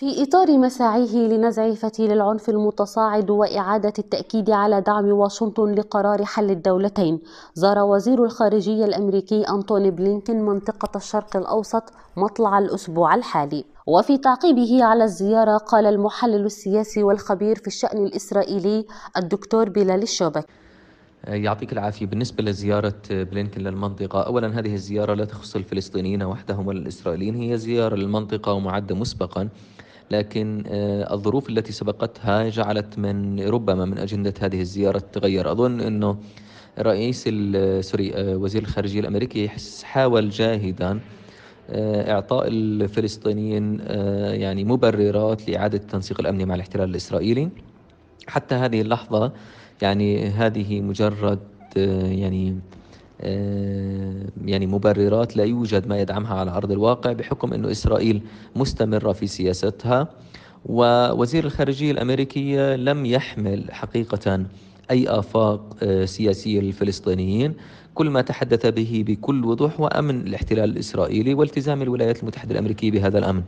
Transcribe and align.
في 0.00 0.22
إطار 0.22 0.58
مساعيه 0.58 1.28
لنزع 1.28 1.74
فتيل 1.74 2.12
العنف 2.12 2.48
المتصاعد 2.48 3.30
وإعادة 3.30 3.92
التأكيد 3.98 4.50
على 4.50 4.80
دعم 4.80 5.04
واشنطن 5.04 5.74
لقرار 5.74 6.24
حل 6.24 6.50
الدولتين 6.50 7.20
زار 7.54 7.78
وزير 7.78 8.24
الخارجية 8.24 8.84
الأمريكي 8.84 9.42
أنتوني 9.42 9.90
بلينكين 9.90 10.42
منطقة 10.42 10.96
الشرق 10.96 11.36
الأوسط 11.36 11.82
مطلع 12.16 12.58
الأسبوع 12.58 13.14
الحالي. 13.14 13.64
وفي 13.86 14.18
تعقيبه 14.18 14.84
على 14.84 15.04
الزيارة 15.04 15.56
قال 15.56 15.86
المحلل 15.86 16.44
السياسي 16.44 17.02
والخبير 17.02 17.56
في 17.56 17.66
الشأن 17.66 18.06
الإسرائيلي 18.06 18.86
الدكتور 19.16 19.68
بلال 19.68 20.02
الشوبك. 20.02 20.46
يعطيك 21.28 21.72
العافية. 21.72 22.06
بالنسبة 22.06 22.44
لزيارة 22.44 23.02
بلينكن 23.10 23.60
للمنطقة 23.60 24.20
أولا 24.20 24.58
هذه 24.58 24.74
الزيارة 24.74 25.14
لا 25.14 25.24
تخص 25.24 25.56
الفلسطينيين 25.56 26.22
وحدهم 26.22 26.66
ولا 26.66 26.78
الإسرائيليين 26.78 27.34
هي 27.34 27.58
زيارة 27.58 27.96
للمنطقة 27.96 28.52
ومعدة 28.52 28.94
مسبقا. 28.94 29.48
لكن 30.10 30.64
آه، 30.66 31.14
الظروف 31.14 31.48
التي 31.48 31.72
سبقتها 31.72 32.48
جعلت 32.48 32.98
من 32.98 33.40
ربما 33.40 33.84
من 33.84 33.98
أجندة 33.98 34.34
هذه 34.40 34.60
الزيارة 34.60 34.98
تتغير. 34.98 35.52
أظن 35.52 35.80
أنه 35.80 36.16
رئيس 36.78 37.24
سوري 37.80 38.14
آه، 38.14 38.36
وزير 38.36 38.62
الخارجية 38.62 39.00
الأمريكي 39.00 39.50
حاول 39.82 40.30
جاهدا 40.30 41.00
آه، 41.70 42.12
إعطاء 42.12 42.48
الفلسطينيين 42.48 43.80
يعني 44.40 44.64
مبررات 44.64 45.48
لإعادة 45.48 45.78
التنسيق 45.78 46.20
الأمني 46.20 46.44
مع 46.44 46.54
الاحتلال 46.54 46.90
الإسرائيلي. 46.90 47.48
حتى 48.26 48.54
هذه 48.54 48.80
اللحظة 48.80 49.32
يعني 49.82 50.28
هذه 50.28 50.80
مجرد 50.80 51.38
يعني 51.76 52.58
يعني 54.44 54.66
مبررات 54.66 55.36
لا 55.36 55.44
يوجد 55.44 55.86
ما 55.86 56.00
يدعمها 56.00 56.34
على 56.34 56.50
أرض 56.50 56.72
الواقع 56.72 57.12
بحكم 57.12 57.52
أن 57.52 57.64
إسرائيل 57.64 58.22
مستمرة 58.56 59.12
في 59.12 59.26
سياستها 59.26 60.08
ووزير 60.66 61.44
الخارجية 61.44 61.90
الأمريكية 61.90 62.76
لم 62.76 63.06
يحمل 63.06 63.64
حقيقة 63.70 64.44
أي 64.90 65.08
آفاق 65.08 65.76
آه، 65.82 66.04
سياسية 66.04 66.60
للفلسطينيين. 66.60 67.54
كل 67.94 68.10
ما 68.10 68.20
تحدث 68.20 68.66
به 68.66 69.04
بكل 69.06 69.44
وضوح 69.44 69.80
هو 69.80 69.86
أمن 69.86 70.20
الاحتلال 70.20 70.70
الإسرائيلي 70.70 71.34
والتزام 71.34 71.82
الولايات 71.82 72.20
المتحدة 72.22 72.52
الأمريكية 72.52 72.90
بهذا 72.90 73.18
الأمن. 73.18 73.42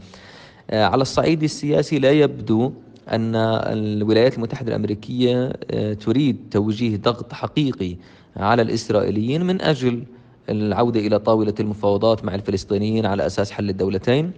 آه، 0.71 0.85
على 0.85 1.03
الصعيد 1.03 1.43
السياسي 1.43 1.99
لا 1.99 2.11
يبدو 2.11 2.73
أن 3.09 3.37
الولايات 3.37 4.37
المتحدة 4.37 4.69
الأمريكية 4.69 5.53
آه، 5.71 5.93
تريد 5.93 6.37
توجيه 6.51 6.97
ضغط 6.97 7.33
حقيقي 7.33 7.97
على 8.37 8.63
الإسرائيليين 8.63 9.45
من 9.45 9.63
أجل 9.63 10.05
العودة 10.49 11.01
إلى 11.01 11.19
طاولة 11.19 11.55
المفاوضات 11.61 12.25
مع 12.25 12.35
الفلسطينيين 12.35 13.07
على 13.07 13.27
أساس 13.27 13.51
حل 13.51 13.71
الدولتين. 13.71 14.33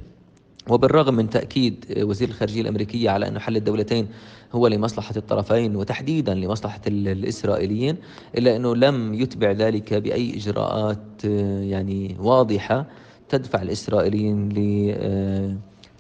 وبالرغم 0.68 1.14
من 1.14 1.30
تأكيد 1.30 1.84
وزير 1.98 2.28
الخارجية 2.28 2.60
الأمريكية 2.60 3.10
على 3.10 3.28
أن 3.28 3.38
حل 3.38 3.56
الدولتين 3.56 4.08
هو 4.52 4.66
لمصلحة 4.66 5.14
الطرفين 5.16 5.76
وتحديدا 5.76 6.34
لمصلحة 6.34 6.80
الإسرائيليين 6.86 7.96
إلا 8.38 8.56
أنه 8.56 8.76
لم 8.76 9.14
يتبع 9.14 9.50
ذلك 9.50 9.94
بأي 9.94 10.36
إجراءات 10.36 11.24
يعني 11.60 12.16
واضحة 12.20 12.86
تدفع 13.28 13.62
الإسرائيليين 13.62 14.48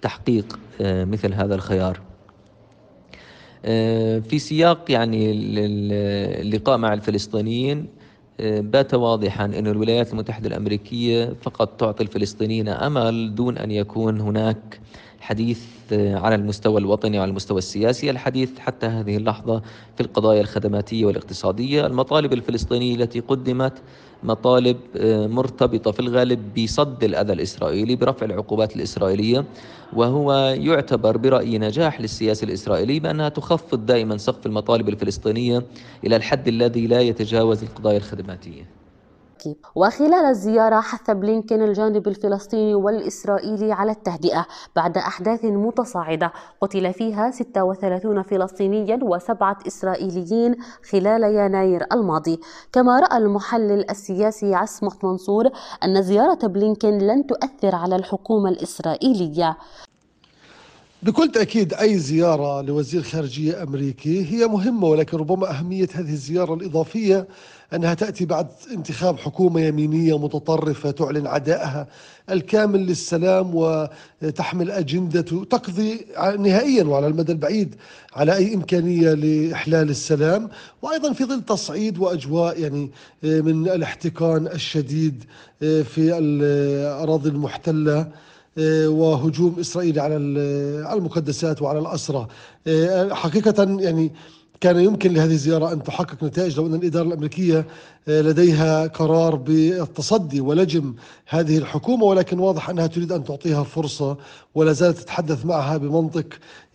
لتحقيق 0.02 0.58
مثل 0.80 1.34
هذا 1.34 1.54
الخيار. 1.54 2.00
آه، 2.00 2.13
في 4.20 4.38
سياق 4.38 4.90
يعني 4.90 5.32
اللقاء 6.42 6.76
مع 6.78 6.92
الفلسطينيين 6.94 7.86
آه، 8.40 8.60
بات 8.60 8.94
واضحا 8.94 9.44
أن 9.44 9.66
الولايات 9.66 10.12
المتحدة 10.12 10.48
الأمريكية 10.48 11.32
فقط 11.42 11.80
تعطي 11.80 12.02
الفلسطينيين 12.02 12.68
أمل 12.68 13.34
دون 13.34 13.58
أن 13.58 13.70
يكون 13.70 14.20
هناك 14.20 14.80
حديث 15.24 15.60
آه، 15.92 16.16
على 16.16 16.34
المستوى 16.34 16.80
الوطني 16.80 17.18
وعلى 17.18 17.28
المستوى 17.28 17.58
السياسي 17.58 18.10
الحديث 18.10 18.58
حتى 18.58 18.86
هذه 18.86 19.16
اللحظة 19.16 19.62
في 19.96 20.00
القضايا 20.02 20.40
الخدماتية 20.40 21.06
والاقتصادية. 21.06 21.86
المطالب 21.86 22.32
الفلسطينية 22.32 22.94
التي 22.94 23.20
قدمت 23.20 23.72
مطالب 24.22 24.76
آه، 24.96 25.26
مرتبطة 25.26 25.90
في 25.90 26.00
الغالب 26.00 26.54
بصد 26.58 27.04
الأذى 27.04 27.32
الإسرائيلي 27.32 27.96
برفع 27.96 28.26
العقوبات 28.26 28.76
الإسرائيلية 28.76 29.44
وهو 29.92 30.32
يعتبر 30.58 31.16
برأيي 31.16 31.58
نجاح 31.58 32.00
للسياسة 32.00 32.44
الإسرائيلية 32.44 33.00
بأنها 33.00 33.28
تخفض 33.28 33.86
دائما 33.86 34.16
سقف 34.16 34.46
المطالب 34.46 34.88
الفلسطينية 34.88 35.62
إلى 36.04 36.16
الحد 36.16 36.48
الذي 36.48 36.86
لا 36.86 37.00
يتجاوز 37.00 37.62
القضايا 37.62 37.96
الخدماتية. 37.96 38.83
التركي 39.46 39.56
وخلال 39.74 40.24
الزيارة 40.24 40.80
حث 40.80 41.10
بلينكين 41.10 41.62
الجانب 41.62 42.08
الفلسطيني 42.08 42.74
والإسرائيلي 42.74 43.72
على 43.72 43.92
التهدئة 43.92 44.46
بعد 44.76 44.98
أحداث 44.98 45.44
متصاعدة 45.44 46.32
قتل 46.60 46.92
فيها 46.92 47.30
36 47.30 48.22
فلسطينيا 48.22 48.98
وسبعة 49.02 49.58
إسرائيليين 49.66 50.56
خلال 50.90 51.22
يناير 51.22 51.86
الماضي. 51.92 52.40
كما 52.72 53.00
رأى 53.00 53.18
المحلل 53.18 53.90
السياسي 53.90 54.54
عصمت 54.54 55.04
منصور 55.04 55.50
أن 55.84 56.02
زيارة 56.02 56.46
بلينكين 56.46 56.98
لن 56.98 57.26
تؤثر 57.26 57.74
على 57.74 57.96
الحكومة 57.96 58.48
الإسرائيلية. 58.50 59.56
بكل 61.04 61.28
تأكيد 61.32 61.74
أي 61.74 61.98
زيارة 61.98 62.62
لوزير 62.62 63.02
خارجية 63.02 63.62
أمريكي 63.62 64.24
هي 64.32 64.46
مهمة 64.46 64.86
ولكن 64.86 65.16
ربما 65.16 65.50
أهمية 65.50 65.88
هذه 65.94 66.12
الزيارة 66.12 66.54
الإضافية 66.54 67.26
أنها 67.74 67.94
تأتي 67.94 68.24
بعد 68.24 68.46
انتخاب 68.72 69.18
حكومة 69.18 69.60
يمينية 69.60 70.18
متطرفة 70.18 70.90
تعلن 70.90 71.26
عدائها 71.26 71.86
الكامل 72.30 72.86
للسلام 72.86 73.50
وتحمل 73.54 74.70
أجندة 74.70 75.20
تقضي 75.22 76.06
نهائيا 76.38 76.84
وعلى 76.84 77.06
المدى 77.06 77.32
البعيد 77.32 77.74
على 78.16 78.36
أي 78.36 78.54
إمكانية 78.54 79.12
لإحلال 79.14 79.90
السلام. 79.90 80.48
وأيضا 80.82 81.12
في 81.12 81.24
ظل 81.24 81.42
تصعيد 81.42 81.98
وأجواء 81.98 82.60
يعني 82.60 82.90
من 83.22 83.68
الاحتقان 83.68 84.46
الشديد 84.46 85.24
في 85.60 86.18
الأراضي 86.18 87.28
المحتلة 87.28 88.08
وهجوم 88.86 89.56
إسرائيل 89.60 90.00
على 90.00 90.16
المقدسات 90.96 91.62
وعلى 91.62 91.78
الأسرى. 91.78 92.28
حقيقة 93.10 93.80
يعني 93.80 94.12
كان 94.64 94.80
يمكن 94.80 95.12
لهذه 95.12 95.32
الزيارة 95.32 95.72
أن 95.72 95.82
تحقق 95.82 96.24
نتائج 96.24 96.56
لو 96.56 96.66
أن 96.66 96.74
الإدارة 96.74 97.06
الأمريكية 97.06 97.66
آه، 98.08 98.20
لديها 98.20 98.86
قرار 98.86 99.34
بالتصدي 99.36 100.40
ولجم 100.40 100.94
هذه 101.26 101.58
الحكومة 101.58 102.04
ولكن 102.04 102.38
واضح 102.38 102.70
أنها 102.70 102.86
تريد 102.86 103.12
أن 103.12 103.24
تعطيها 103.24 103.62
فرصة 103.62 104.16
ولا 104.54 104.72
زالت 104.72 104.98
تتحدث 104.98 105.46
معها 105.46 105.76
بمنطق 105.76 106.26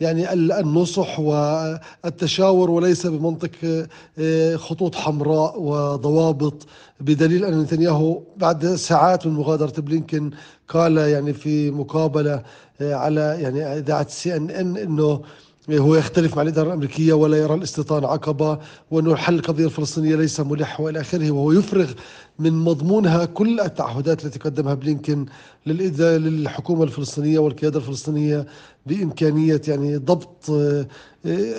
يعني 0.01 0.33
النصح 0.33 1.19
والتشاور 1.19 2.71
وليس 2.71 3.07
بمنطق 3.07 3.87
آه، 4.19 4.55
خطوط 4.55 4.95
حمراء 4.95 5.61
وضوابط 5.61 6.67
بدليل 6.99 7.45
أن 7.45 7.61
نتنياهو 7.61 8.21
بعد 8.37 8.75
ساعات 8.75 9.27
من 9.27 9.33
مغادرة 9.33 9.81
بلينكن 9.81 10.31
قال 10.67 10.97
يعني 10.97 11.33
في 11.33 11.71
مقابلة 11.71 12.43
آه، 12.81 12.93
على 12.93 13.37
يعني 13.39 13.63
إذاعة 13.63 14.07
سي 14.07 14.35
أن 14.35 14.49
إن 14.49 14.77
أنه 14.77 15.21
هو 15.77 15.95
يختلف 15.95 16.35
مع 16.35 16.41
الإدارة 16.41 16.67
الأمريكية 16.67 17.13
ولا 17.13 17.37
يرى 17.37 17.53
الاستيطان 17.53 18.05
عقبة 18.05 18.59
وأنه 18.91 19.15
حل 19.15 19.35
القضية 19.35 19.65
الفلسطينية 19.65 20.15
ليس 20.15 20.39
ملح 20.39 20.79
وإلى 20.79 21.01
آخره 21.01 21.31
وهو 21.31 21.51
يفرغ 21.51 21.91
من 22.39 22.53
مضمونها 22.53 23.25
كل 23.25 23.59
التعهدات 23.59 24.25
التي 24.25 24.39
قدمها 24.39 24.73
بلينكن 24.73 25.25
للحكومة 25.65 26.83
الفلسطينية 26.83 27.39
والقيادة 27.39 27.79
الفلسطينية 27.79 28.45
بإمكانية 28.85 29.61
يعني 29.67 29.97
ضبط 29.97 30.49
آه، 30.49 30.85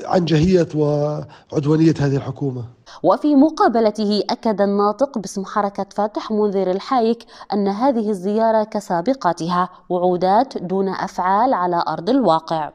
عنجهية 0.04 0.69
وعدوانية 0.75 1.94
هذه 2.00 2.16
الحكومة. 2.16 2.65
وفي 3.03 3.34
مقابلته 3.34 4.22
أكد 4.31 4.60
الناطق 4.60 5.19
باسم 5.19 5.44
حركة 5.44 5.87
فتح 5.94 6.31
منذر 6.31 6.71
الحايك 6.71 7.25
أن 7.53 7.69
هذه 7.69 8.10
الزيارة 8.10 8.65
كسابقاتها 8.65 9.69
وعودات 9.88 10.59
دون 10.59 10.88
أفعال 10.88 11.54
على 11.54 11.84
أرض 11.88 12.10
الواقع. 12.10 12.71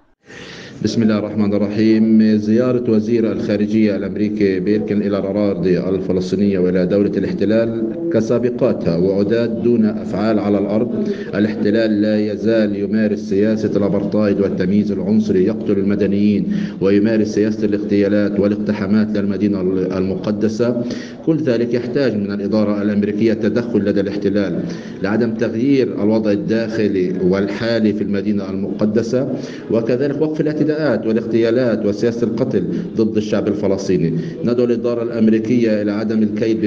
بسم 0.84 1.04
الله 1.04 1.20
الرحمن 1.20 1.54
الرحيم. 1.54 2.36
زيارة 2.38 2.92
وزير 2.92 3.32
الخارجية 3.32 3.96
الأمريكي 3.96 4.60
بيركن 4.60 5.02
إلى 5.02 5.18
الأراضي 5.18 5.80
الفلسطينية 5.80 6.60
وإلى 6.60 6.86
دولة 6.86 7.12
الاحتلال 7.18 7.84
كسابقاتها 8.14 8.98
وعداد 8.98 9.64
دون 9.64 9.86
أفعال 9.86 10.40
على 10.40 10.58
الأرض. 10.58 11.08
الاحتلال 11.36 12.02
لا 12.02 12.32
يزال 12.32 12.76
يمارس 12.76 13.20
سياسة 13.20 13.78
الأبرتايد 13.78 14.40
والتمييز 14.40 14.92
العنصري 14.92 15.46
يقتل 15.46 15.80
المدنيين 15.80 16.46
ويمارس 16.82 17.28
سياسة 17.28 17.66
الاغتيالات 17.66 18.40
والاقتحامات 18.40 19.18
للمدينة 19.18 19.62
المقدسة. 19.98 20.84
كل 21.26 21.38
ذلك 21.38 21.74
يحتاج 21.74 22.16
من 22.16 22.32
الإدارة 22.32 22.82
الأمريكية 22.82 23.34
تدخل 23.34 23.80
لدى 23.80 24.02
الاحتلال 24.02 24.60
لعدم 25.04 25.34
تغيير 25.34 26.04
الوضع 26.04 26.32
الداخلي 26.32 27.14
والحالي 27.24 27.94
في 27.94 28.04
المدينة 28.04 28.50
المقدسة. 28.50 29.36
وكذلك 29.72 30.22
وقف 30.22 30.42
الاعتداء 30.42 30.65
الاعتداءات 30.66 31.08
والاغتيالات 31.08 31.86
وسياسة 31.86 32.28
القتل 32.28 32.64
ضد 32.98 33.18
الشعب 33.18 33.48
الفلسطيني. 33.48 34.14
ندعو 34.44 34.66
الإدارة 34.66 35.04
الأمريكية 35.04 35.82
إلى 35.82 35.92
عدم 35.92 36.24
الكيد 36.24 36.66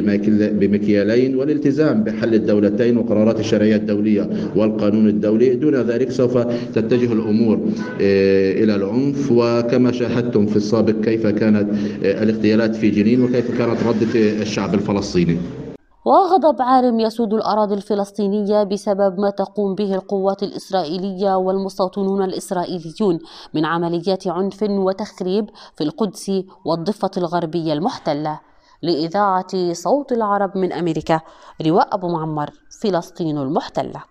بمكيالين 0.60 1.36
والالتزام 1.36 2.04
بحل 2.04 2.34
الدولتين 2.34 2.96
وقرارات 2.96 3.40
الشرعية 3.40 3.76
الدولية 3.76 4.30
والقانون 4.56 5.08
الدولي. 5.08 5.54
دون 5.54 5.74
ذلك 5.74 6.10
سوف 6.10 6.38
تتجه 6.74 7.12
الأمور 7.12 7.60
آه، 8.00 8.64
إلى 8.64 8.74
العنف. 8.74 9.32
وكما 9.32 9.92
شاهدتم 9.92 10.46
في 10.46 10.56
السابق 10.56 11.04
كيف 11.04 11.26
كانت 11.26 11.68
آه، 12.04 12.22
الاغتيالات 12.22 12.76
في 12.76 12.90
جنين 12.90 13.22
وكيف 13.22 13.58
كانت 13.58 13.78
ردة 13.86 14.42
الشعب 14.42 14.74
الفلسطيني. 14.74 15.36
وغضب 16.08 16.62
عارم 16.62 17.00
يسود 17.00 17.34
الأراضي 17.34 17.74
الفلسطينية 17.74 18.62
بسبب 18.62 19.20
ما 19.20 19.30
تقوم 19.30 19.74
به 19.74 19.94
القوات 19.94 20.42
الإسرائيلية 20.42 21.34
والمستوطنون 21.36 22.22
الإسرائيليون 22.22 23.18
من 23.54 23.64
عمليات 23.64 24.26
عنف 24.26 24.62
وتخريب 24.62 25.50
في 25.76 25.84
القدس 25.84 26.32
والضفة 26.64 27.10
الغربية 27.16 27.72
المحتلة. 27.72 28.40
لإذاعة 28.82 29.72
صوت 29.72 30.12
العرب 30.12 30.58
من 30.58 30.72
أمريكا 30.72 31.20
رواء 31.66 31.94
أبو 31.94 32.08
معمر 32.08 32.50
فلسطين 32.82 33.38
المحتلة. 33.38 34.02